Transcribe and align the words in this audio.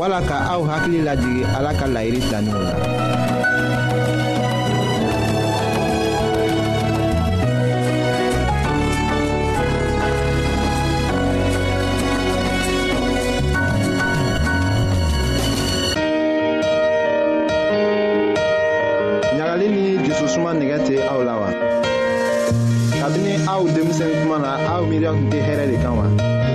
wala 0.00 0.16
ka 0.24 0.48
aw 0.56 0.64
hakili 0.64 1.04
lajigi 1.04 1.44
ala 1.44 1.76
ka 1.76 1.84
layiri 1.84 2.24
tilaninw 2.24 2.56
la 2.56 2.72
ɲagali 19.36 19.66
ni 19.68 19.82
jususuma 20.08 20.50
nɛgɛ 20.56 20.76
tɛ 20.88 20.94
aw 21.12 21.20
la 21.28 21.34
wa 21.44 21.48
kabini 23.04 23.32
aw 23.52 23.60
denmisɛn 23.76 24.08
kuma 24.24 24.36
na 24.44 24.52
aw 24.72 24.80
miiriya 24.88 25.12
tun 25.12 25.26
tɛ 25.32 25.38
hɛrɛ 25.46 25.64
de 25.70 25.76
kan 25.84 25.92
wa 26.00 26.06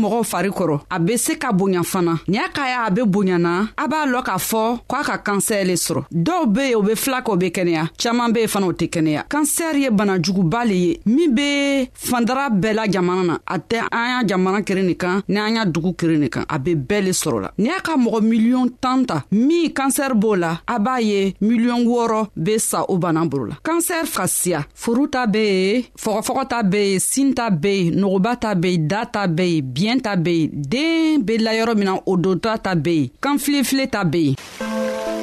mɔgɔw 0.00 0.22
fari 0.24 0.50
kɔrɔ 0.50 0.78
a 0.90 0.98
be 0.98 1.16
se 1.16 1.34
ka 1.36 1.52
bonya 1.52 1.82
fana 1.82 2.18
ni 2.28 2.38
a 2.38 2.48
ka 2.54 2.62
ya 2.66 2.84
a 2.86 2.90
be 2.90 3.02
bonyana 3.04 3.68
a 3.76 3.88
b'a 3.88 4.06
lɔn 4.06 4.22
k'a 4.24 4.38
fɔ 4.38 4.62
ko 4.86 4.96
a 4.96 5.02
ka 5.04 5.16
kansɛr 5.18 5.64
le 5.66 5.74
sɔrɔ 5.74 6.02
dɔw 6.12 6.46
be 6.52 6.60
yen 6.70 6.76
o 6.76 6.82
be 6.82 6.94
fila 6.94 7.20
kɛ 7.22 7.30
o 7.32 7.36
be 7.36 7.46
kɛnɛya 7.50 7.84
caaman 7.98 8.32
be 8.32 8.40
yen 8.40 8.48
fana 8.48 8.66
o 8.68 8.72
tɛ 8.72 8.86
kɛnɛya 8.88 9.22
kansɛr 9.28 9.74
ye 9.82 9.90
banajuguba 9.90 10.64
le 10.68 10.74
ye 10.74 11.00
min 11.06 11.34
be 11.34 11.90
fandara 11.94 12.48
bɛɛ 12.50 12.74
la 12.74 12.86
jamana 12.88 13.22
na 13.24 13.38
a 13.46 13.58
tɛ 13.58 13.78
an 13.92 14.08
y'a 14.10 14.26
jamana 14.36 14.62
kelen 14.64 14.86
nin 14.86 14.96
kan 14.96 15.22
ni 15.28 15.38
an 15.40 15.54
y'a 15.56 15.64
dugu 15.66 15.94
kelen 15.94 16.20
nin 16.20 16.28
kan 16.30 16.44
a 16.48 16.58
be 16.58 16.74
bɛɛ 16.74 17.04
le 17.06 17.10
sɔrɔ 17.12 17.40
la 17.42 17.50
ni 17.58 17.68
a 17.70 17.80
ka 17.80 17.96
mɔgɔ 17.96 18.20
miliyɔn 18.22 18.70
tan 18.80 19.04
ta 19.04 19.24
min 19.32 19.68
kansɛr 19.74 20.14
b'o 20.14 20.36
la 20.38 20.60
a 20.66 20.78
b'a 20.78 21.00
ye 21.02 21.34
miliyɔn 21.42 21.84
wɔɔrɔ 21.86 22.28
be 22.40 22.58
sa 22.58 22.84
o 22.88 22.96
bana 22.98 23.24
bolo 23.26 23.46
la 23.46 23.54
kansɛr 23.64 24.06
fasiya 24.06 24.64
furu 24.74 25.08
ta 25.10 25.26
be 25.26 25.38
yen 25.44 25.82
fɔgɔfɔgɔ 25.98 26.48
ta 26.48 26.62
be 26.62 26.78
yen 26.92 27.00
sin 27.00 27.32
ta 27.34 27.50
be 27.50 27.84
yen 27.84 27.94
nogoba 27.98 28.36
ta 28.38 28.54
be 28.54 28.70
yen 28.72 28.88
da 28.88 29.04
ta 29.06 29.26
be 29.26 29.62
yen 29.76 29.87
biɲɛ 29.96 30.02
ta 30.02 30.16
be 30.16 30.30
yen 30.30 30.50
den 30.70 31.22
be 31.26 31.38
la 31.38 31.52
yɔrɔ 31.52 31.74
min 31.76 31.84
na 31.84 31.94
o 32.06 32.16
donta 32.16 32.58
ta 32.62 32.74
be 32.74 32.90
yen 32.92 33.10
kanfilefile 33.22 33.90
ta 33.90 34.04
be 34.04 34.18
yen 34.36 35.17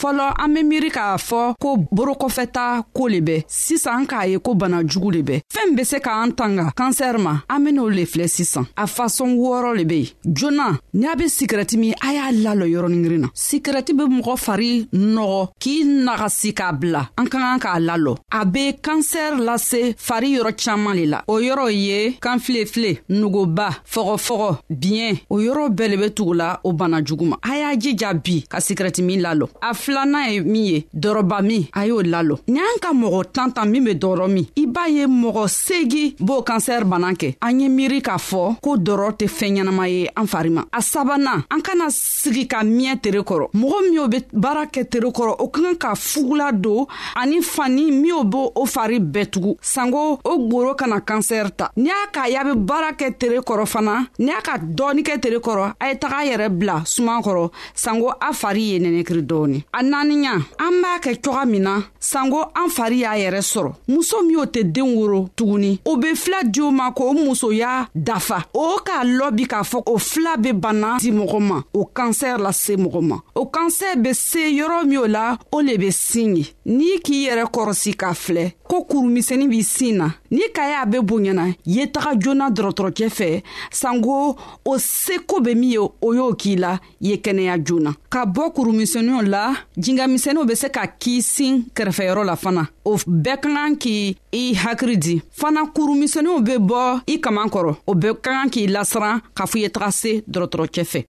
fɔlɔ 0.00 0.32
an 0.38 0.48
be 0.54 0.62
miiri 0.64 0.90
k'a 0.90 1.18
fɔ 1.18 1.54
ko 1.60 1.76
borokɔfɛta 1.92 2.84
koo 2.94 3.08
le 3.08 3.20
bɛ 3.20 3.44
sisan 3.48 4.06
k'a 4.08 4.26
ye 4.30 4.38
ko 4.38 4.54
bana 4.54 4.80
jugu 4.86 5.10
le 5.10 5.22
bɛ 5.22 5.40
fɛɛn 5.52 5.76
be 5.76 5.84
se 5.84 5.98
k'an 6.00 6.32
tanga 6.32 6.70
kansɛri 6.76 7.20
ma 7.20 7.40
an 7.50 7.60
ben'o 7.66 7.88
le 7.94 8.04
filɛ 8.08 8.26
sisan 8.28 8.64
a 8.78 8.84
fasɔn 8.86 9.36
wɔɔrɔ 9.36 9.76
le 9.76 9.84
be 9.84 9.98
yen 10.00 10.08
joona 10.34 10.78
ni 10.94 11.06
a 11.06 11.14
be 11.16 11.24
sikirɛti 11.28 11.76
min 11.76 11.92
a 12.02 12.14
y'a 12.14 12.32
lalɔ 12.32 12.64
yɔrɔnin 12.72 13.02
girin 13.04 13.18
na 13.18 13.28
sikirɛti 13.34 13.92
be 13.98 14.04
mɔgɔ 14.14 14.36
fari 14.44 14.88
nɔgɔ 14.92 15.48
k'i 15.60 15.84
nagasi 15.84 16.54
k'a 16.54 16.72
bila 16.80 17.08
an 17.18 17.26
ka 17.28 17.38
kan 17.38 17.58
k'a 17.60 17.78
lalɔ 17.88 18.16
a 18.32 18.44
be 18.46 18.72
kansɛri 18.80 19.38
lase 19.44 19.92
fari 20.00 20.32
yɔrɔ 20.38 20.54
caaman 20.56 20.94
le 20.96 21.06
la 21.12 21.20
o 21.28 21.34
yɔrɔ 21.40 21.68
ye 21.74 22.16
kanfilefile 22.20 23.00
nuguba 23.10 23.68
fɔgɔfɔgɔ 23.84 24.56
biɲɛ 24.70 25.20
o 25.28 25.36
yɔrɔ 25.40 25.68
bɛɛ 25.76 25.88
le 25.90 25.96
be 25.98 26.08
tugula 26.14 26.58
o 26.64 26.72
bana 26.72 27.02
jugu 27.04 27.26
ma 27.26 27.36
a 27.44 27.54
y'a 27.60 27.76
jija 27.78 28.14
bi 28.14 28.42
ka 28.48 28.58
sikirɛti 28.60 29.02
min 29.04 29.20
lalɔ 29.20 29.48
a 29.62 29.74
filanan 29.90 30.30
ye 30.30 30.40
min 30.40 30.64
ye 30.64 30.84
dɔrɔba 30.94 31.42
min 31.42 31.66
a 31.72 31.82
y'o 31.86 32.00
lalɔ 32.02 32.38
ni 32.48 32.58
an 32.60 32.78
ka 32.82 32.90
mɔgɔ 32.94 33.20
tan 33.34 33.50
tan 33.52 33.66
min 33.72 33.84
be 33.84 33.94
dɔrɔ 33.94 34.30
min 34.30 34.46
i 34.56 34.66
b'a 34.66 34.86
ye 34.88 35.04
mɔgɔ 35.06 35.44
segi 35.50 36.14
b'o 36.20 36.42
kansɛri 36.46 36.84
bana 36.86 37.10
kɛ 37.12 37.34
an 37.42 37.58
ye 37.60 37.68
miiri 37.68 37.98
k'a 38.00 38.18
fɔ 38.28 38.60
ko 38.62 38.76
dɔrɔ 38.86 39.08
tɛ 39.18 39.26
fɛɛn 39.26 39.56
ɲɛnama 39.56 39.86
ye 39.90 40.06
an 40.16 40.26
fari 40.26 40.50
ma 40.54 40.62
a 40.72 40.78
sabanan 40.80 41.44
an 41.50 41.60
kana 41.60 41.90
sigi 41.90 42.46
ka 42.48 42.62
miɲɛ 42.62 43.00
tere 43.02 43.20
kɔrɔ 43.22 43.50
mɔgɔ 43.54 43.78
minw 43.88 44.10
be 44.12 44.18
baara 44.32 44.64
kɛ 44.66 44.88
tere 44.90 45.08
kɔrɔ 45.10 45.34
o 45.40 45.48
ka 45.48 45.60
kan 45.62 45.74
ka 45.76 45.94
fugula 45.94 46.52
don 46.60 46.86
ani 47.16 47.42
fani 47.42 47.90
minw 47.90 48.22
b' 48.30 48.50
o 48.54 48.66
fari 48.66 49.00
bɛɛ 49.00 49.26
tugun 49.30 49.54
sanko 49.60 50.20
o 50.24 50.38
gworo 50.46 50.74
kana 50.76 51.00
kansɛri 51.00 51.50
ta 51.56 51.70
ni 51.76 51.90
y'a 51.90 52.08
k'a 52.12 52.30
y'a 52.30 52.44
be 52.44 52.52
baara 52.60 52.92
kɛ 52.94 53.18
tere 53.18 53.40
kɔrɔ 53.40 53.66
fana 53.66 54.06
ni 54.18 54.30
y'a 54.30 54.40
ka 54.42 54.54
dɔɔni 54.58 55.02
kɛ 55.02 55.20
tere 55.20 55.38
kɔrɔ 55.40 55.74
a 55.80 55.84
ye 55.88 55.94
taga 55.98 56.20
yɛrɛ 56.30 56.48
bila 56.58 56.82
suman 56.84 57.20
kɔrɔ 57.22 57.50
sanko 57.74 58.10
a 58.20 58.32
fari 58.32 58.62
ye 58.72 58.78
nɛnɛkiri 58.78 59.22
dɔɔni 59.26 59.58
a 59.80 59.82
naaniya 59.82 60.32
an 60.58 60.80
b'a 60.82 60.98
kɛ 61.00 61.16
coga 61.24 61.46
min 61.46 61.62
na 61.64 61.78
sanko 61.98 62.40
an 62.54 62.68
fari 62.76 62.98
y'a 63.00 63.16
yɛrɛ 63.16 63.40
sɔrɔ 63.52 63.70
muso 63.88 64.18
min'o 64.22 64.44
tɛ 64.44 64.62
den 64.72 64.94
woro 64.96 65.28
tuguni 65.36 65.78
o 65.86 65.96
be 65.96 66.14
fila 66.14 66.42
di 66.44 66.60
o 66.60 66.70
ma 66.70 66.90
k'o 66.92 67.12
musoya 67.14 67.88
dafa 67.94 68.44
o 68.54 68.76
k'a 68.84 69.04
lɔbi 69.04 69.46
k'a 69.48 69.62
fɔ 69.64 69.82
o 69.86 69.96
fila 69.98 70.36
be 70.36 70.52
bana 70.52 70.98
di 71.00 71.10
mɔgɔ 71.10 71.40
ma 71.40 71.62
o 71.74 71.86
kansɛr 71.94 72.38
lase 72.38 72.76
mɔgɔ 72.76 73.00
ma 73.02 73.16
o 73.34 73.44
kansɛr 73.46 73.96
be 74.02 74.12
se 74.12 74.50
yɔrɔ 74.52 74.84
min 74.86 74.98
o 74.98 75.06
la 75.06 75.38
o 75.52 75.60
le 75.62 75.76
be 75.78 75.90
sin 75.90 76.36
ye 76.36 76.44
n'i 76.66 76.98
k'i 77.02 77.24
yɛrɛ 77.28 77.46
kɔrɔsi 77.50 77.96
k'a 77.96 78.12
filɛ 78.14 78.52
ko 78.70 78.84
kurumisɛni 78.84 79.48
b'i 79.50 79.62
sin 79.64 79.96
na 79.96 80.10
n'i 80.30 80.52
ka 80.54 80.62
y'a 80.68 80.84
be 80.86 80.98
bonyana 81.00 81.54
ye 81.64 81.86
taga 81.86 82.18
joona 82.20 82.50
dɔrɔtɔrɔcɛ 82.50 83.08
fɛ 83.08 83.42
sanko 83.72 84.36
o 84.66 84.76
seko 84.78 85.40
be 85.42 85.54
min 85.54 85.70
ye 85.70 85.78
o 85.78 86.12
y'o 86.12 86.34
k'i 86.34 86.56
la 86.58 86.78
ye 87.00 87.16
kɛnɛya 87.16 87.64
joona 87.64 87.94
ka 88.10 88.26
bɔ 88.26 88.52
kurumisɛniw 88.54 89.22
la 89.26 89.54
jingamisɛniw 89.76 90.44
be 90.46 90.54
se 90.56 90.68
ka 90.70 90.86
k'i 90.86 91.20
sin 91.22 91.64
kɛrɛfɛyɔrɔ 91.76 92.24
la 92.24 92.36
fana 92.36 92.68
o 92.84 92.96
bɛɛ 92.96 93.40
ka 93.40 93.48
kan 93.54 93.76
k' 93.76 94.16
i 94.32 94.54
hakiri 94.54 94.96
di 94.96 95.22
fana 95.40 95.60
kurumisɛniw 95.74 96.40
be 96.44 96.58
bɔ 96.58 97.02
i 97.06 97.18
kaman 97.20 97.48
kɔrɔ 97.48 97.76
o 97.86 97.94
bɛɛ 97.94 98.14
ka 98.22 98.30
kan 98.30 98.50
k'i 98.50 98.66
lasiran 98.66 99.20
k'a 99.36 99.46
fɔ 99.46 99.56
i 99.56 99.60
ye 99.62 99.68
taga 99.68 99.90
se 99.92 100.22
dɔrɔtɔrɔcɛ 100.26 100.84
fɛ 100.90 101.04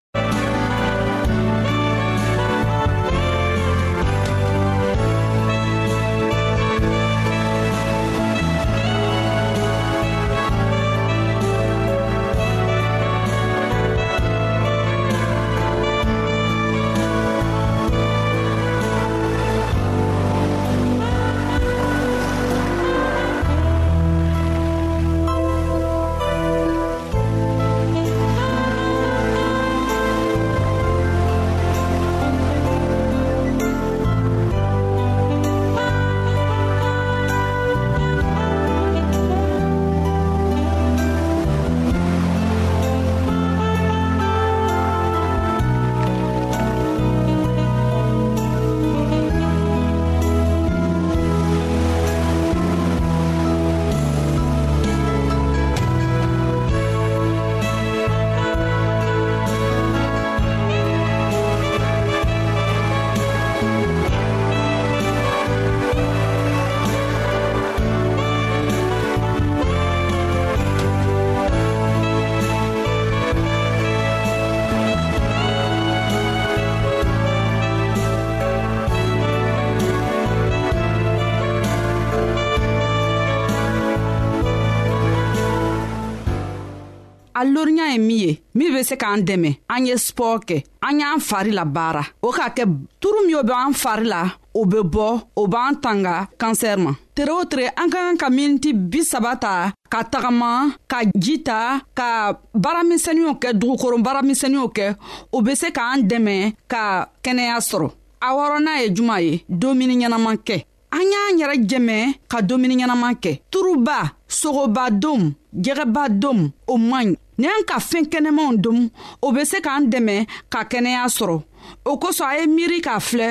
a 87.42 87.46
loriya 87.46 87.92
ye 87.92 87.98
min 87.98 88.18
ye 88.22 88.32
min 88.58 88.70
be 88.74 88.82
se 88.90 88.96
k'an 89.02 89.20
dɛmɛ 89.28 89.52
an 89.74 89.82
ye 89.88 89.96
spɔr 90.08 90.38
kɛ 90.48 90.58
an 90.88 91.00
y'an 91.02 91.20
fari 91.28 91.52
la 91.58 91.66
baara 91.76 92.04
o 92.22 92.30
k'a 92.38 92.48
kɛ 92.58 92.64
turu 93.02 93.22
min 93.26 93.36
o 93.36 93.44
be 93.50 93.54
an 93.62 93.74
fari 93.82 94.04
la 94.14 94.22
o 94.54 94.62
be 94.72 94.80
bɔ 94.94 95.08
o 95.36 95.44
b'an 95.54 95.74
tanga 95.84 96.16
kansɛr 96.42 96.78
ma 96.84 96.92
tere 97.16 97.32
o 97.34 97.42
tere 97.50 97.72
an 97.82 97.90
ka 97.90 97.98
kan 98.06 98.18
ka 98.22 98.28
miniti 98.30 98.72
bisaba 98.92 99.34
ta 99.42 99.54
ka 99.94 100.00
tagama 100.12 100.52
ka 100.92 101.00
ji 101.24 101.36
ta 101.48 101.80
ka 102.00 102.38
baaramisɛniw 102.64 103.32
kɛ 103.42 103.50
dugukoron 103.60 104.06
baaramisɛniw 104.06 104.66
kɛ 104.78 104.86
o 105.34 105.42
be 105.46 105.56
se 105.62 105.72
k'an 105.78 106.06
dɛmɛ 106.10 106.38
ka 106.72 107.10
kɛnɛya 107.26 107.58
sɔrɔ 107.70 107.90
a 108.22 108.28
wɔrɔna 108.38 108.72
ye 108.82 108.88
juman 108.98 109.20
ye 109.30 109.34
domuni 109.50 109.96
ɲɛnaman 109.98 110.38
kɛ 110.48 110.58
an 110.98 111.06
y'an 111.14 111.34
yɛrɛ 111.42 111.56
jɛmɛ 111.70 112.00
ka 112.30 112.38
domuni 112.42 112.76
ɲɛnaman 112.78 113.16
kɛ 113.24 113.34
turuba 113.52 114.14
sogoba 114.28 114.86
don 115.00 115.34
jɛgɛba 115.64 116.04
dom 116.22 116.40
o 116.68 116.76
man 116.78 117.08
ɲi 117.12 117.16
ni 117.42 117.48
an 117.56 117.64
ka 117.70 117.78
fɛɛn 117.80 118.06
kɛnɛmaw 118.12 118.52
dom 118.64 118.90
o 119.26 119.32
be 119.34 119.44
se 119.46 119.60
k'an 119.66 119.84
dɛmɛ 119.92 120.16
ka 120.54 120.64
kɛnɛya 120.72 121.02
sɔrɔ 121.18 121.38
o 121.86 121.98
kosɔn 122.00 122.28
a 122.34 122.38
ye 122.40 122.46
miiri 122.48 122.80
k'a 122.86 123.00
filɛ 123.08 123.30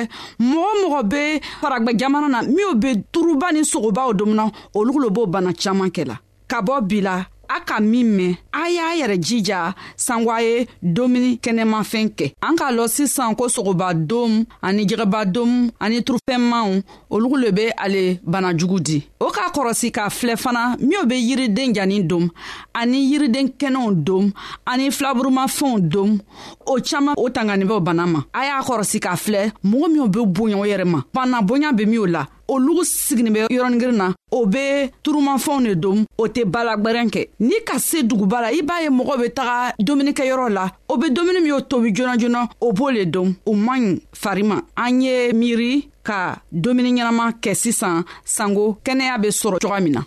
mɔgɔ 0.51 0.71
mɔgɔ 0.81 1.03
be 1.09 1.41
faragwɛ 1.61 1.97
jamana 1.99 2.27
na 2.29 2.41
minw 2.41 2.73
be 2.75 2.93
turuba 3.13 3.51
ni 3.53 3.61
sogobaw 3.63 4.13
domuna 4.13 4.51
olu 4.75 4.93
lo 5.01 5.09
b'o 5.09 5.27
bana 5.31 5.51
caaman 5.53 5.89
kɛla 5.91 6.19
ka 6.47 6.61
bɔ 6.61 6.81
bi 6.87 7.01
la 7.01 7.25
a 7.55 7.59
ka 7.67 7.79
min 7.79 8.07
mɛn 8.17 8.35
a 8.53 8.63
y'a 8.69 8.95
yɛrɛ 8.99 9.17
jija 9.25 9.73
sango 9.97 10.31
a 10.31 10.39
ye 10.47 10.67
domuni 10.95 11.31
kɛnɛmafɛn 11.43 12.07
kɛ 12.17 12.27
an 12.47 12.55
k'a 12.57 12.69
lɔn 12.77 12.87
sisan 12.87 13.35
ko 13.35 13.47
sogobadom 13.49 14.45
ani 14.61 14.85
jɛgɛbadom 14.87 15.71
ani 15.79 15.99
turufɛnmaw 16.03 16.81
olugu 17.11 17.37
le 17.43 17.51
be 17.51 17.65
ale 17.85 18.19
banajugu 18.23 18.79
di 18.79 18.97
o 19.19 19.29
k'a 19.35 19.51
kɔrɔsi 19.51 19.91
k'a 19.91 20.07
filɛ 20.09 20.35
fana 20.37 20.75
minw 20.79 21.05
be 21.05 21.15
yiriden 21.15 21.73
janin 21.75 22.03
dom 22.07 22.29
ani 22.73 22.99
yiriden 23.11 23.49
kɛnɛw 23.59 23.93
dom 24.05 24.31
ani 24.65 24.89
filaburumafɛnw 24.91 25.79
dom 25.89 26.19
o 26.67 26.77
caaman 26.81 27.15
o 27.17 27.29
tanganibaw 27.29 27.81
bana 27.83 28.05
ma 28.07 28.21
a 28.33 28.45
y'a 28.45 28.61
kɔrɔsi 28.63 28.99
k'a 28.99 29.15
filɛ 29.25 29.51
mɔgɔ 29.65 29.91
minw 29.91 30.07
be 30.13 30.19
bonya 30.25 30.55
o 30.57 30.61
yɛrɛ 30.65 30.85
ma 30.85 31.03
bana 31.13 31.41
bonya 31.41 31.73
be 31.75 31.85
minw 31.85 32.05
la 32.07 32.25
olugu 32.53 32.83
siginin 32.85 33.33
bɛ 33.33 33.39
yɔrɔnigirin 33.55 33.97
na 34.01 34.07
o 34.37 34.45
be 34.51 34.65
turumafɛnw 35.03 35.67
de 35.69 35.75
dom 35.83 35.99
o 36.21 36.27
tɛ 36.35 36.41
balagwɛrɛn 36.53 37.07
kɛ 37.13 37.21
n'i 37.47 37.57
ka 37.67 37.77
se 37.79 38.03
duguba 38.03 38.41
la 38.41 38.49
i 38.57 38.61
b'a 38.67 38.77
ye 38.83 38.89
mɔgɔ 38.89 39.13
be 39.21 39.29
taga 39.37 39.73
dumunikɛyɔrɔ 39.79 40.47
la 40.55 40.65
o 40.89 40.97
be 40.97 41.07
dumuni 41.09 41.39
min 41.43 41.47
y'o 41.55 41.59
tobi 41.61 41.91
joona 41.95 42.17
joona 42.17 42.49
o 42.61 42.71
b'o 42.73 42.91
le 42.93 43.05
dom 43.05 43.33
o 43.47 43.53
man 43.53 43.79
ɲi 43.79 44.01
fari 44.21 44.43
ma 44.43 44.57
an 44.75 45.01
ye 45.01 45.31
miiri 45.33 45.87
ka 46.03 46.39
dumuni 46.53 46.91
ɲɛnaman 46.93 47.39
kɛ 47.41 47.53
sisan 47.55 48.03
sanko 48.25 48.77
kɛnɛya 48.83 49.21
be 49.21 49.27
sɔrɔ 49.29 49.57
coga 49.61 49.79
min 49.81 49.93
na 49.93 50.01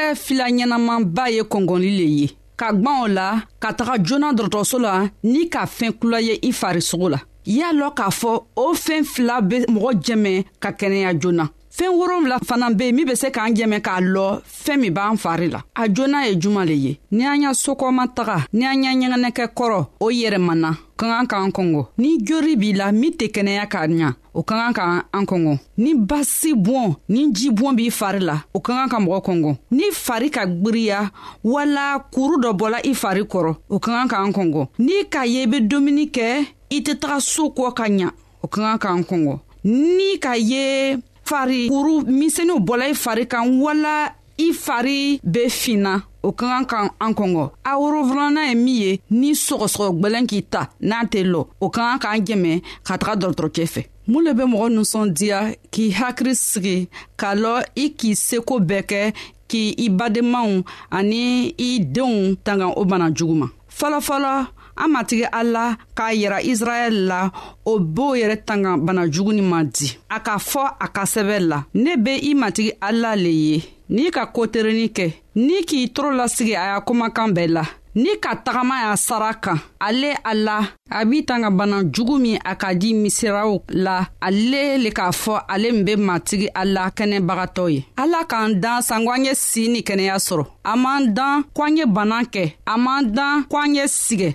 kɛ 0.00 0.08
fila 0.24 0.44
ɲɛnamanba 0.56 1.24
ye 1.36 1.42
kɔngɔli 1.52 1.90
le 1.98 2.04
ye 2.18 2.26
ka 2.60 2.68
gwan 2.80 2.98
o 3.04 3.08
la 3.16 3.28
ka 3.62 3.68
taga 3.78 3.94
joona 4.06 4.28
dɔrɔtɔrɔso 4.36 4.78
la 4.84 4.94
ni 5.32 5.40
ka 5.52 5.62
fɛɛn 5.76 5.92
kula 6.00 6.18
ye 6.28 6.34
i 6.42 6.50
farisogo 6.60 7.08
la 7.14 7.18
y'a 7.56 7.68
lɔn 7.78 7.92
k'a 7.98 8.08
fɔ 8.20 8.30
o 8.56 8.74
fɛɛn 8.84 9.04
fila 9.14 9.40
be 9.48 9.56
mɔgɔ 9.74 9.90
jɛmɛ 10.04 10.32
ka 10.62 10.70
kɛnɛya 10.78 11.10
joona 11.20 11.44
fɛɛn 11.76 11.94
wolonfila 11.96 12.38
fana 12.46 12.70
be 12.76 12.86
yen 12.86 12.94
min 12.96 13.06
be 13.06 13.14
se 13.14 13.30
k'an 13.30 13.54
jɛmɛ 13.54 13.80
k'a 13.80 14.00
lɔ 14.00 14.42
fɛɛn 14.44 14.80
min 14.80 14.90
b'an 14.92 15.16
fari 15.16 15.48
la 15.50 15.60
a 15.74 15.84
joona 15.88 16.26
ye 16.26 16.34
juman 16.40 16.66
le 16.66 16.74
ye 16.74 16.98
ni 17.12 17.24
an 17.24 17.40
y'a 17.42 17.52
sokɔma 17.54 18.08
taga 18.14 18.44
ni 18.52 18.64
an 18.66 18.82
y'a 18.82 18.90
ɲɛgɛnɛkɛ 18.92 19.46
kɔrɔ 19.56 19.86
o 20.00 20.08
yɛrɛmana 20.10 20.76
ka 20.96 21.06
kan 21.06 21.26
k'an 21.28 21.50
kɔngɔ 21.52 21.86
ni 21.98 22.18
jori 22.24 22.56
b'i 22.56 22.72
la 22.76 22.90
min 22.92 23.12
tɛ 23.12 23.30
kɛnɛya 23.30 23.66
k'a 23.70 23.86
ɲa 23.88 24.14
o 24.34 24.42
ka 24.42 24.54
kan 24.58 24.72
ka 24.74 25.04
an 25.12 25.24
kɔngɔ 25.26 25.58
ni 25.78 25.94
basi 25.94 26.52
bɔn 26.54 26.96
ni 27.08 27.32
ji 27.32 27.50
bɔn 27.50 27.76
b'i 27.76 27.90
fari 27.90 28.20
la 28.20 28.42
o 28.52 28.60
ka 28.60 28.72
kan 28.74 28.88
ka 28.88 28.98
mɔgɔ 28.98 29.20
kɔngɔ 29.24 29.56
ni 29.70 29.84
fari 29.92 30.30
ka 30.30 30.44
gwiriya 30.46 31.10
wala 31.44 32.02
kuru 32.12 32.36
dɔ 32.38 32.52
bɔla 32.52 32.80
i 32.84 32.92
fari 32.94 33.22
kɔrɔ 33.24 33.54
o 33.70 33.78
ka 33.78 33.92
kan 33.92 34.08
k'an 34.08 34.32
kɔngɔ 34.34 34.68
n'i 34.80 35.04
k'a 35.08 35.24
ye 35.24 35.42
i 35.44 35.46
be 35.46 35.60
dumuni 35.60 36.10
kɛ 36.10 36.46
i 36.70 36.80
tɛ 36.80 36.98
taga 36.98 37.20
soo 37.20 37.48
kɔ 37.50 37.74
ka 37.74 37.84
ɲa 37.88 38.10
o 38.42 38.48
ka 38.48 38.60
kan 38.60 38.78
k'an 38.78 39.04
kɔngɔ 39.06 39.38
ni 39.64 40.16
k'a 40.18 40.36
ye 40.36 40.96
fari 41.30 41.62
kuru 41.72 41.92
misɛniw 42.18 42.58
bɔla 42.68 42.84
i 42.90 42.94
fari 43.04 43.24
kan 43.32 43.44
wala 43.62 43.94
i 44.38 44.48
fari 44.64 45.00
be 45.32 45.42
finna 45.60 45.92
o 46.22 46.28
ka 46.38 46.44
kan 46.52 46.64
ka 46.70 46.78
an 47.04 47.12
kɔngɔ 47.18 47.44
a 47.70 47.78
worofilana 47.80 48.42
ye 48.48 48.54
min 48.64 48.76
ye 48.82 48.92
ni 49.20 49.30
sɔgɔsɔgɔ 49.44 49.88
gwɛlɛn 50.00 50.26
k'i 50.30 50.40
ta 50.52 50.62
n'a 50.88 50.98
tɛ 51.12 51.20
lɔ 51.32 51.40
o 51.60 51.66
ka 51.74 51.80
kan 51.88 51.98
k'an 52.02 52.20
jɛmɛ 52.26 52.52
ka 52.86 52.94
taga 53.00 53.14
dɔgɔtɔrɔcɛ 53.20 53.64
fɛ 53.74 53.82
mun 54.10 54.24
le 54.24 54.30
be 54.38 54.42
mɔgɔ 54.52 54.66
ninsɔndiya 54.74 55.38
k'i 55.72 55.86
hakiri 55.98 56.32
sigi 56.48 56.76
k'a 57.20 57.32
lɔ 57.42 57.54
i 57.82 57.90
k'i 57.98 58.10
seko 58.24 58.56
bɛɛ 58.68 58.82
kɛ 58.90 59.02
k'i 59.50 59.64
i 59.86 59.88
badenmaw 59.98 60.62
ani 60.98 61.54
i 61.58 61.70
denw 61.94 62.34
tanga 62.44 62.66
o 62.80 62.84
bana 62.84 63.06
jugu 63.18 63.34
ma 63.42 63.46
fɔlɔfɔlɔ 63.78 64.36
an 64.80 64.88
matigi 64.88 65.24
ala 65.30 65.76
k'a 65.94 66.12
yira 66.14 66.40
israɛl 66.42 66.94
la 67.10 67.30
o 67.64 67.78
b'o 67.78 68.16
yɛrɛ 68.16 68.36
tanga 68.46 68.76
banajuguni 68.76 69.42
ma 69.42 69.62
di 69.64 69.96
a 70.08 70.20
k'a 70.20 70.38
fɔ 70.38 70.62
a 70.80 70.86
ka 70.88 71.04
sɛbɛ 71.04 71.38
la 71.48 71.64
ne 71.74 71.96
be 71.96 72.12
i 72.30 72.34
matigi 72.34 72.72
ala 72.80 73.14
le 73.16 73.30
ye 73.30 73.62
n'i 73.90 74.10
ka 74.10 74.24
koterenin 74.26 74.88
kɛ 74.88 75.06
n'i 75.36 75.64
k'i 75.66 75.88
toro 75.92 76.10
lasigi 76.16 76.54
a 76.56 76.64
y'a 76.72 76.80
kumakan 76.80 77.28
bɛɛ 77.36 77.46
la 77.50 77.64
ni 77.94 78.10
ka 78.22 78.36
tagama 78.36 78.74
y'a 78.84 78.96
sara 78.96 79.34
kan 79.34 79.58
ale 79.80 80.14
a 80.24 80.32
la 80.34 80.62
a 80.92 81.04
b'i 81.04 81.24
tanga 81.26 81.50
bana 81.50 81.82
jugu 81.92 82.18
min 82.20 82.38
a 82.44 82.54
ka 82.54 82.72
di 82.72 82.94
misiraw 82.94 83.60
la 83.68 84.06
ale 84.22 84.78
le 84.78 84.90
k'a 84.90 85.10
fɔ 85.10 85.44
ale 85.48 85.72
min 85.72 85.84
be 85.84 85.96
matigi 85.96 86.48
a 86.54 86.64
la 86.64 86.88
kɛnɛbagatɔ 86.90 87.70
ye 87.74 87.84
ala 87.98 88.24
k'an 88.24 88.54
dan 88.60 88.80
sanko 88.82 89.10
an 89.12 89.24
ye 89.24 89.32
sii 89.34 89.68
ni 89.70 89.80
kɛnɛya 89.82 90.16
sɔrɔ 90.16 90.46
a 90.64 90.76
m'an 90.76 91.12
dan 91.12 91.42
ko 91.52 91.64
an 91.64 91.76
ye 91.76 91.84
bana 91.86 92.22
kɛ 92.24 92.54
a 92.66 92.78
m'an 92.78 93.02
dan 93.12 93.44
ko 93.50 93.58
an 93.60 93.74
ye 93.74 93.82
sigɛ 93.86 94.34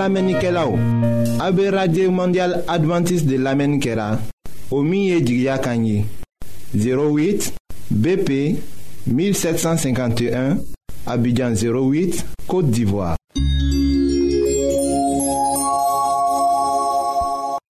lamɛnnikɛla 0.00 0.62
ou, 0.66 0.78
radio 1.78 2.10
mondial 2.10 2.52
adventiste 2.68 3.26
de 3.28 3.36
lamɛnni 3.38 3.78
kɛra 3.80 4.06
o 4.70 4.82
min 4.82 5.08
ye 5.10 5.16
08 6.72 7.52
bp 7.90 8.30
1751 9.06 10.56
abidjan 11.06 11.52
08 11.54 12.24
côte 12.46 12.70
d'ivoire 12.70 13.16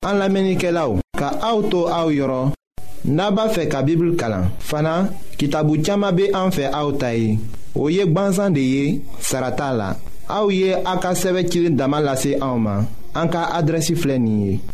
an 0.06 0.14
lamɛnnikɛlaw 0.20 0.90
ka 1.18 1.28
auto 1.42 1.68
to 1.70 1.88
aw 1.92 2.08
yɔrɔ 2.10 2.40
n'a 3.06 3.30
ka 3.70 3.82
bibulu 3.82 4.14
kalan 4.16 4.44
fana 4.60 5.10
kitabu 5.37 5.82
caaman 5.84 6.14
be 6.14 6.22
an 6.32 6.50
fɛ 6.50 6.64
aw 6.72 6.92
ta 6.92 7.10
ye 7.12 7.38
o 7.75 7.88
Aouye 10.30 10.66
ye 10.68 10.75
a 10.75 10.96
ka 10.99 11.12
dama 11.76 11.99
lase 12.00 12.38
ma. 12.38 12.87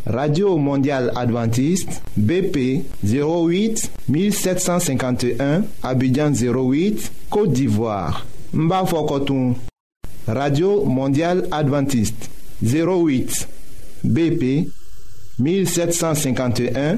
radio 0.07 0.59
mondial 0.59 1.11
adventiste 1.17 1.99
bp 2.15 2.85
08 3.03 3.89
1751 4.07 5.63
abidjan 5.83 6.33
08 6.33 7.11
côte 7.31 7.53
d'ivoire 7.53 8.27
n 8.55 8.69
b'a 8.69 8.85
radio 10.35 10.85
mondial 10.85 11.49
adventiste 11.51 12.29
08 12.63 13.49
bp 14.05 14.69
1751 15.39 16.97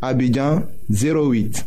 abidjan 0.00 0.62
08 0.90 1.66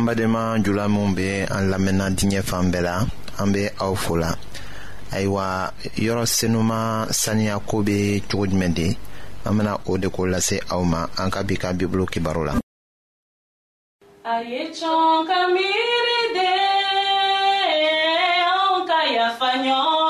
an 0.00 0.06
badema 0.06 0.58
jula 0.64 0.88
min 0.88 1.14
be 1.14 1.28
an 1.50 1.68
lamɛnna 1.70 2.06
diɲɛ 2.18 2.42
fan 2.44 2.72
bɛɛ 2.72 2.82
la 2.82 3.06
an 3.38 3.52
be 3.52 3.68
aw 3.80 3.94
fo 3.94 4.14
la 4.16 4.34
ayiwa 5.12 5.72
yɔrɔ 5.96 6.24
senuman 6.26 7.08
saninya 7.12 7.60
ko 7.66 7.82
be 7.82 8.22
cogo 8.28 8.46
jumɛn 8.46 8.72
de 8.74 8.96
an 9.44 9.56
bena 9.58 9.76
o 9.86 9.96
de 9.98 10.08
ko 10.08 10.22
lase 10.24 10.56
aw 10.70 10.82
ma 10.82 11.06
an 11.18 11.30
ka 11.30 11.42
bi 11.42 11.54
ka 11.56 11.72
bibulu 11.72 12.06
kibaru 12.10 12.44
la 12.48 12.54
ayecɔn 14.24 15.26
ka 15.28 15.38
miiri 15.52 16.20
de 16.32 16.52
an 18.40 18.86
ka 18.88 18.98
yafa 19.14 19.46
ɲɔgɔn 19.64 20.09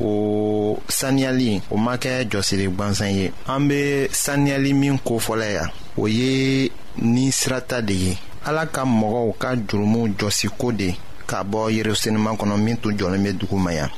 o 0.00 0.78
saniyali 0.88 1.60
o 1.70 1.76
ma 1.76 1.96
kɛ 1.96 2.24
jɔsiri 2.30 2.66
gwansan 2.68 3.14
ye 3.14 3.32
an 3.46 3.60
be 3.68 4.08
saniyali 4.10 4.72
min 4.74 4.98
ko 4.98 5.18
fɔlɔ 5.18 5.52
ya 5.54 5.62
o 5.96 6.06
ye 6.08 6.70
ni 6.96 7.30
sirata 7.30 7.80
de 7.82 7.92
ye 7.94 8.18
ala 8.44 8.66
ka 8.72 8.84
mɔgɔw 8.84 9.32
ka 9.42 9.50
jurumu 9.68 10.08
jɔsiko 10.18 10.72
de 10.72 10.94
ka 11.26 11.44
bɔ 11.44 11.68
yerusalema 11.70 12.30
kɔnɔ 12.38 12.56
min 12.64 12.76
tun 12.78 12.96
jɔlen 12.98 13.22
bɛ 13.22 13.32
dugu 13.38 13.56
ma 13.56 13.72
yan 13.72 13.90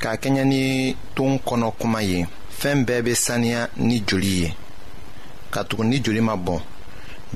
k'a 0.00 0.16
kɛɲɛ 0.16 0.44
ni 0.46 0.96
ton 1.14 1.36
kɔnɔ 1.38 1.72
kuma 1.78 2.02
ye 2.02 2.26
fɛɛn 2.60 2.84
bɛɛ 2.86 3.02
be 3.04 3.14
saniya 3.14 3.68
ni 3.76 4.00
joli 4.06 4.40
ye 4.42 4.54
ka 5.50 5.62
tugu 5.64 5.84
ni 5.84 6.00
joli 6.02 6.20
ma 6.20 6.36
bɔn 6.36 6.60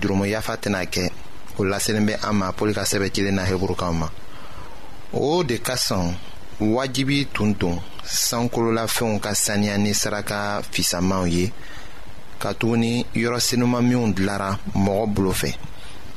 jurumu 0.01 0.25
yafa 0.31 0.57
tɛna 0.57 0.81
kɛ 0.91 1.11
o 1.59 1.63
laselen 1.65 2.07
bɛ 2.07 2.25
an 2.29 2.33
ma 2.37 2.53
pɔli 2.53 2.73
ka 2.75 2.83
sɛbɛ 2.85 3.11
cilen 3.13 3.35
na 3.35 3.45
heburukaw 3.45 3.93
ma 3.95 4.09
o 5.13 5.43
de 5.45 5.59
ka 5.61 5.75
sɔn 5.75 6.15
wajibi 6.61 7.29
tun 7.35 7.53
don 7.55 7.79
sankololafɛnw 8.09 9.19
ka 9.21 9.35
saniya 9.37 9.77
ni 9.79 9.93
saraka 9.95 10.63
fisamanw 10.73 11.27
ye 11.29 11.53
katuguni 12.41 13.05
yɔrɔ 13.23 13.39
senuman 13.41 13.85
minw 13.85 14.09
dilara 14.17 14.57
mɔgɔ 14.85 15.05
bolo 15.15 15.33
fɛ 15.33 15.51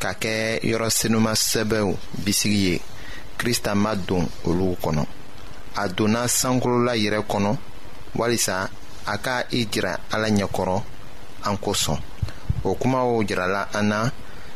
ka 0.01 0.11
kɛ 0.21 0.61
yɔrɔ 0.69 0.89
senuman 0.99 1.35
sɛbɛw 1.35 1.91
bisigi 2.23 2.59
ye 2.67 2.81
krista 3.37 3.75
ma 3.75 3.93
don 3.95 4.25
olu 4.45 4.75
kɔnɔ 4.81 5.03
a 5.75 5.87
donna 5.89 6.21
sankolola 6.27 6.95
yɛrɛ 6.95 7.19
kɔnɔ 7.27 7.57
walisa 8.15 8.69
a 9.07 9.17
ka 9.17 9.43
i 9.51 9.65
jira 9.65 9.99
ala 10.13 10.29
ɲɛkɔrɔ 10.29 10.81
an 11.43 11.57
kosɔn 11.57 11.99
o 12.63 12.73
kumaw 12.75 13.19
jirala 13.27 13.67
an 13.75 13.87
na 13.89 14.09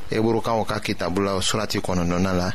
eburukaw 0.10 0.63
ka 0.67 0.80
kitabu 0.80 1.19
la 1.26 1.32
surati 1.41 1.80
kɔnɔnɔna 1.82 2.34
la 2.38 2.52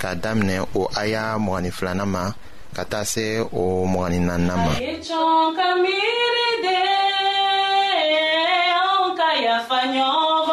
k'a 0.00 0.16
daminɛ 0.20 0.66
o 0.74 0.88
aya 0.96 1.36
mɔgɔnin 1.38 2.04
ma 2.08 2.34
ka 2.74 2.82
taa 2.90 3.06
se 3.12 3.24
o 3.60 3.62
mɔgɔni 3.92 4.18
naaninan 4.26 4.60
ma. 4.64 4.72
a 4.74 4.82
ye 4.84 4.92
cɔn 5.06 5.46
ka 5.56 5.66
miiri 5.82 6.48
de 6.64 6.76
anw 8.82 9.02
ka 9.18 9.28
yafa 9.44 9.78
ɲɔgɔn. 9.94 10.43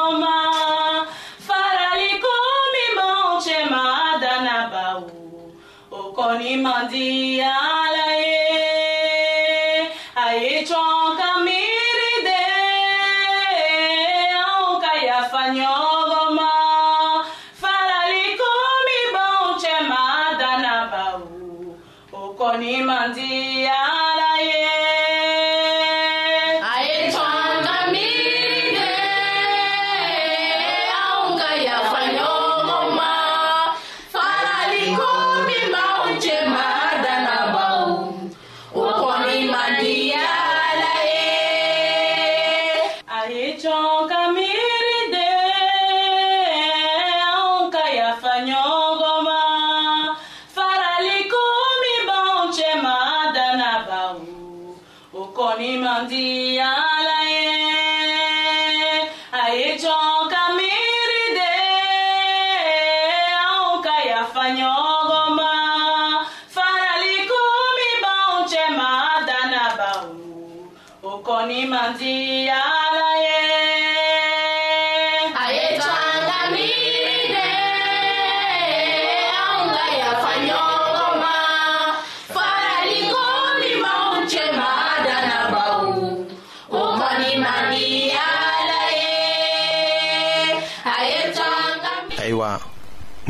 Mean 22.71 22.85
Monday. 22.85 23.40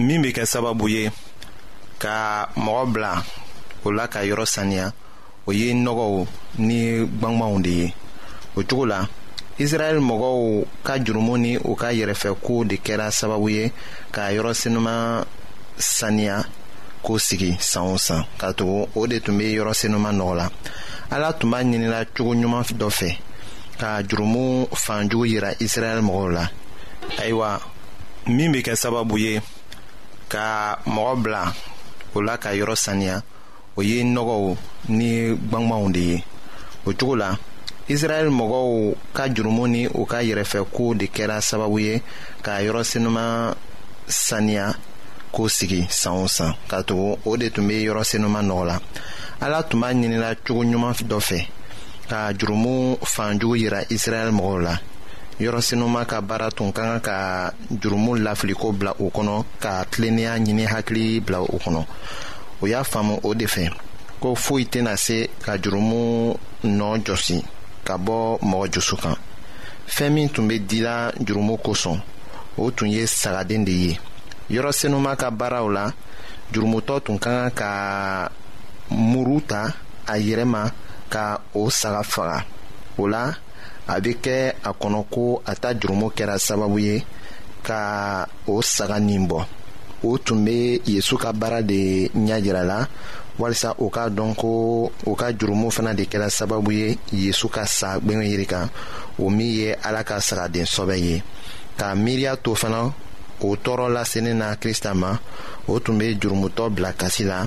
min 0.01 0.17
be 0.23 0.29
kɛ 0.37 0.43
sababu 0.51 0.85
ye 0.95 1.03
ka 2.03 2.15
mɔgɔ 2.65 2.83
bila 2.93 3.11
o 3.85 3.87
la 3.97 4.03
ka 4.13 4.19
yɔrɔ 4.27 4.43
saniya 4.53 4.85
o 5.47 5.49
ye 5.59 5.67
nɔgɔw 5.85 6.15
ni 6.67 6.77
gbangbanw 7.19 7.55
de 7.65 7.73
ye 7.81 7.87
o 8.55 8.63
cogo 8.67 8.85
la 8.91 9.01
israɛl 9.63 9.99
mɔgɔw 10.07 10.39
ka 10.85 10.93
jurumu 11.05 11.33
ni 11.43 11.51
u 11.57 11.71
ka 11.81 11.87
yɛrɛfɛkow 11.97 12.59
de 12.69 12.75
kɛra 12.85 13.07
sababu 13.19 13.47
ye 13.55 13.63
k'a 14.13 14.33
yɔrɔ 14.35 14.51
senuman 14.61 15.23
saniya 15.77 16.37
k'o 17.03 17.15
sigi 17.25 17.55
san 17.69 17.83
o 17.93 17.97
san 17.97 18.25
ka 18.39 18.51
tugu 18.57 18.87
o 18.95 19.07
de 19.07 19.19
tun 19.19 19.37
be 19.37 19.43
yɔrɔ 19.55 19.73
senuman 19.81 20.15
nɔgɔ 20.19 20.35
la 20.39 20.47
ala 21.11 21.33
tun 21.39 21.49
b'a 21.51 21.59
ɲinila 21.63 21.99
cogo 22.15 22.33
ɲuman 22.35 22.63
dɔ 22.81 22.89
fɛ 22.99 23.17
ka 23.79 24.01
jurumu 24.09 24.67
fanjugu 24.83 25.25
yira 25.31 25.49
israɛl 25.65 26.01
mɔgɔw 26.01 26.31
la 26.33 26.49
ayiwa 27.19 27.49
min 28.27 28.51
be 28.51 28.61
kɛ 28.63 28.75
sababu 28.83 29.17
ye 29.19 29.41
ka 30.27 30.77
mɔgɔ 30.85 31.21
bila 31.23 31.53
o 32.15 32.19
la 32.21 32.37
ka 32.37 32.49
yɔrɔ 32.53 32.75
saniya 32.77 33.23
o 33.77 33.81
ye 33.81 34.03
nɔgɔw 34.03 34.57
ni 34.89 35.35
gwangwanw 35.49 35.89
de 35.93 35.99
ye 36.03 36.23
o 36.85 36.91
cogo 36.91 37.15
la 37.15 37.37
israɛl 37.93 38.29
mɔgɔw 38.39 38.67
ka 39.17 39.23
jurumu 39.35 39.65
ni 39.73 39.81
u 39.87 40.01
ka 40.11 40.19
yɛrɛfɛkow 40.27 40.89
de 40.99 41.05
kɛra 41.15 41.37
sababu 41.49 41.77
ye 41.85 41.93
k'a 42.45 42.55
yɔrɔsenuman 42.65 43.55
saniya 44.07 44.67
k'o 45.33 45.45
sigi 45.57 45.81
san 45.99 46.13
o 46.23 46.27
san 46.35 46.51
ka 46.69 46.81
tugu 46.87 47.09
o 47.29 47.37
de 47.37 47.49
tun 47.49 47.67
be 47.67 47.75
yɔrɔsenuman 47.87 48.45
nɔgɔ 48.49 48.63
la 48.69 48.77
ala 49.41 49.63
tun 49.69 49.81
b'a 49.81 49.89
ɲinila 49.95 50.29
cogo 50.45 50.63
ɲuman 50.69 50.93
dɔ 51.11 51.19
fɛ 51.29 51.39
ka 52.09 52.19
jurumu 52.39 52.97
fanjugu 53.13 53.55
yira 53.61 53.79
israɛl 53.95 54.31
mɔgɔw 54.39 54.61
la 54.63 54.75
yɔrɔsenuman 55.41 56.05
ka 56.05 56.21
baara 56.21 56.49
tun 56.51 56.71
ka 56.71 56.81
kan 56.87 56.99
ka 57.01 57.17
jurumu 57.73 58.13
lafiliko 58.25 58.71
bila 58.79 58.93
u 58.99 59.09
kɔnɔ 59.09 59.43
ka 59.59 59.83
tilennenya 59.91 60.33
ɲini 60.39 60.65
hakili 60.73 61.19
bila 61.25 61.41
u 61.41 61.57
kɔnɔ 61.59 61.85
u 62.61 62.67
y'a 62.67 62.83
faamu 62.91 63.19
o 63.25 63.33
de 63.33 63.45
fɛ 63.47 63.69
ko 64.21 64.35
foyi 64.35 64.65
tena 64.71 64.95
se 64.97 65.27
ka 65.43 65.57
jurumu 65.57 66.33
nɔɔ 66.63 67.03
jɔsi 67.03 67.43
ka 67.85 67.95
bɔ 68.05 68.17
mɔgɔ 68.49 68.65
jusu 68.73 68.95
kan 69.01 69.15
fɛn 69.95 70.09
min 70.13 70.29
tun 70.33 70.45
bɛ 70.49 70.55
dila 70.69 70.95
jurumu 71.25 71.55
kosɔn 71.65 71.97
o 72.61 72.71
tun 72.75 72.89
ye 72.95 73.01
sagaden 73.19 73.63
de 73.67 73.71
ye 73.85 73.93
yɔrɔ 74.53 74.71
senuman 74.79 75.15
ka 75.21 75.27
baaraw 75.39 75.67
la 75.75 75.85
jurumutɔ 76.51 76.95
tun 77.05 77.17
ka 77.23 77.31
kan 77.49 77.51
ka 77.59 77.71
muru 78.89 79.41
ta 79.49 79.61
a 80.05 80.15
yɛrɛ 80.17 80.45
ma 80.53 80.63
ka 81.13 81.23
o 81.53 81.69
saga 81.69 82.03
faga 82.03 82.45
o 82.97 83.03
la 83.07 83.23
a 83.87 83.95
bɛ 84.01 84.11
kɛ 84.23 84.53
a 84.63 84.71
kɔnɔ 84.81 85.03
ko 85.11 85.41
a 85.45 85.55
ta 85.55 85.73
jurumu 85.73 86.07
kɛra 86.17 86.37
sababu 86.47 86.77
ye 86.81 87.03
ka 87.63 88.27
o 88.47 88.61
saga 88.61 88.99
nin 88.99 89.27
bɔ 89.27 89.45
o 90.03 90.17
tun 90.17 90.45
bɛ 90.45 90.81
yesu 90.85 91.17
ka 91.17 91.31
baara 91.33 91.61
de 91.61 92.09
ɲɛ 92.15 92.37
yira 92.43 92.63
la. 92.65 92.87
walisa 93.39 93.71
o 93.77 93.89
k'a 93.89 94.09
dɔn 94.09 94.35
ko 94.35 94.47
o 95.07 95.11
ka 95.15 95.31
jurumu 95.31 95.71
fana 95.71 95.93
de 95.95 96.03
kɛra 96.11 96.29
sababu 96.29 96.71
ye 96.71 96.97
yezu 97.13 97.47
ka 97.55 97.63
sa 97.65 97.97
gwɛngɛ 98.03 98.25
yiri 98.31 98.45
kan 98.45 98.67
o 99.21 99.29
min 99.29 99.51
ye 99.59 99.71
ala 99.87 100.03
ka 100.03 100.19
sagaden 100.19 100.65
sɔbɛ 100.75 100.95
ye 101.05 101.23
k'a 101.79 101.95
miiriya 101.95 102.33
to 102.43 102.51
fana 102.55 102.93
o 103.41 103.47
tɔɔrɔ 103.63 103.87
lasenin 103.95 104.37
na 104.37 104.55
krista 104.55 104.93
ma 104.95 105.17
o 105.67 105.79
tun 105.79 105.97
be 105.97 106.15
jurumutɔ 106.19 106.69
bila 106.75 106.93
kasi 106.93 107.23
la 107.23 107.45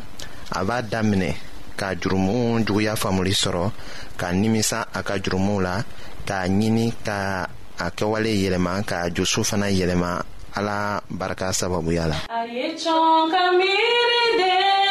a 0.52 0.64
b'a 0.64 0.82
daminɛ 0.82 1.34
ka 1.76 1.92
jurumu 1.94 2.64
juguya 2.64 2.94
faamuli 2.96 3.32
sɔrɔ 3.34 3.70
ka 4.16 4.26
nimisa 4.32 4.86
a 4.94 5.02
ka 5.02 5.14
jurumuw 5.18 5.60
la 5.62 5.82
k'a 6.26 6.48
ɲini 6.48 6.92
ka 7.04 7.46
a 7.78 7.90
kɛwale 7.90 8.32
yɛlɛma 8.42 8.82
k'a 8.86 9.10
josu 9.12 9.44
fana 9.44 9.68
yɛlɛma 9.70 10.22
ala 10.56 11.02
barika 11.10 11.52
sababuya 11.52 12.08
la 12.08 12.16
a 12.30 12.46
ye 12.46 12.72
cɔn 12.72 13.28
ka 13.30 13.42
miiri 13.52 14.40
de 14.40 14.82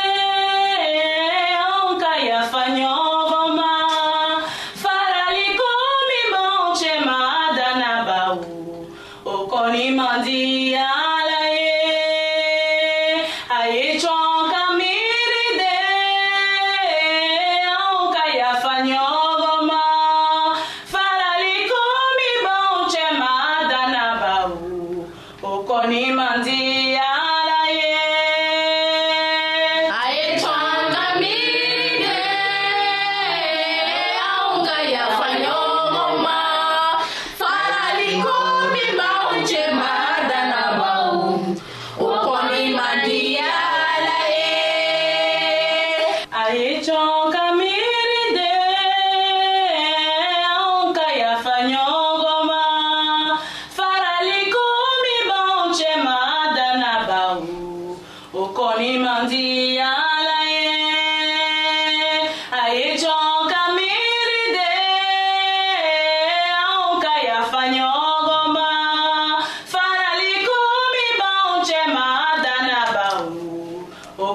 Maya 2.23 2.47
Fanyol. 2.47 3.12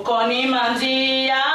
koni 0.03 0.47
manzia 0.47 1.48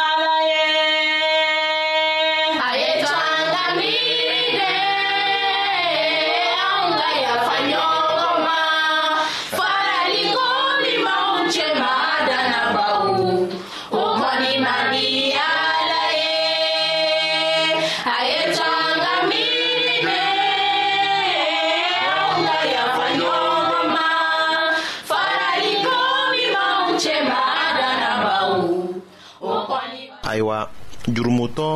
jurumotɔ 31.15 31.67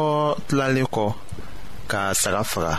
tilalen 0.48 0.86
kɔ 0.96 1.06
ka 1.92 2.02
saga 2.22 2.42
faga 2.52 2.74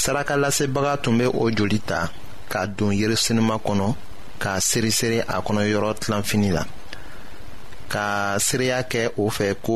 saraka 0.00 0.34
lasebaga 0.42 0.92
tun 1.02 1.18
be 1.18 1.24
o 1.26 1.44
joli 1.56 1.78
ta 1.88 1.98
k'a 2.50 2.62
don 2.76 2.92
yerisenima 3.00 3.56
kɔnɔ 3.66 3.86
k'a 4.42 4.52
seresere 4.68 5.18
a 5.28 5.36
kɔnɔ 5.46 5.60
yɔrɔ 5.72 5.90
tilanfini 6.00 6.50
la 6.56 6.62
ka 7.92 8.06
seereya 8.46 8.78
kɛ 8.90 9.02
o 9.22 9.28
fɛ 9.36 9.46
ko 9.64 9.74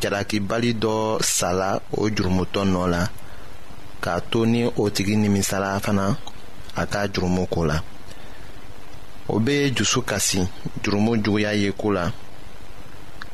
jalakibali 0.00 0.70
dɔ 0.82 1.22
sala 1.22 1.68
o 1.96 2.08
jurumutɔ 2.14 2.62
nɔ 2.72 2.82
la 2.94 3.02
k'a 4.02 4.20
to 4.30 4.38
ni 4.52 4.62
o 4.64 4.82
tigi 4.94 5.16
nimisala 5.16 5.80
fana 5.84 6.16
a 6.76 6.86
ka 6.86 7.00
jurumu 7.08 7.46
ko 7.50 7.60
la 7.64 7.78
o 9.28 9.38
be 9.40 9.70
dusu 9.70 10.00
kasi 10.04 10.40
jurumu 10.82 11.16
juguya 11.22 11.52
ye 11.62 11.72
ko 11.72 11.88
la 11.90 12.12